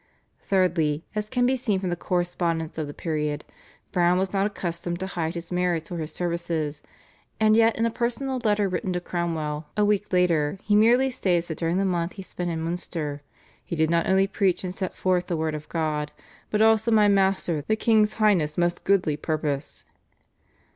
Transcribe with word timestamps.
Thirdly, 0.41 1.05
as 1.13 1.29
can 1.29 1.45
be 1.45 1.55
seen 1.55 1.79
from 1.79 1.91
the 1.91 1.95
correspondence 1.95 2.79
of 2.79 2.87
the 2.87 2.91
period, 2.95 3.45
Browne 3.91 4.17
was 4.17 4.33
not 4.33 4.47
accustomed 4.47 4.99
to 4.99 5.05
hide 5.05 5.35
his 5.35 5.51
merits 5.51 5.91
or 5.91 5.99
his 5.99 6.11
services, 6.11 6.81
and 7.39 7.55
yet 7.55 7.75
in 7.75 7.85
a 7.85 7.91
personal 7.91 8.41
letter 8.43 8.67
written 8.67 8.93
to 8.93 8.99
Cromwell 8.99 9.67
a 9.77 9.85
week 9.85 10.11
later 10.11 10.57
he 10.63 10.75
merely 10.75 11.11
states 11.11 11.49
that 11.49 11.59
during 11.59 11.77
the 11.77 11.85
month 11.85 12.13
he 12.13 12.23
spent 12.23 12.49
in 12.49 12.61
Munster 12.61 13.21
"he 13.63 13.75
did 13.75 13.91
not 13.91 14.07
only 14.07 14.25
preach 14.25 14.63
and 14.63 14.73
set 14.73 14.95
forth 14.97 15.27
the 15.27 15.37
word 15.37 15.53
of 15.53 15.69
God, 15.69 16.11
but 16.49 16.63
also 16.63 16.89
my 16.89 17.07
master, 17.07 17.63
the 17.67 17.75
King's 17.75 18.13
Highness 18.13 18.57
most 18.57 18.83
goodly 18.83 19.15
purpose." 19.15 19.85